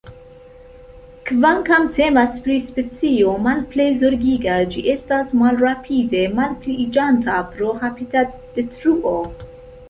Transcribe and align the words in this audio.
Kvankam 1.29 1.83
temas 1.97 2.39
pri 2.47 2.55
specio 2.69 3.33
Malplej 3.49 3.87
Zorgiga, 4.05 4.55
ĝi 4.71 4.83
estas 4.95 5.37
malrapide 5.43 6.25
malpliiĝanta 6.41 7.37
pro 7.53 7.71
habitatodetruo. 7.85 9.15